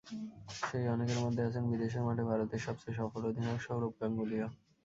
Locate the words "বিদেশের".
1.71-2.05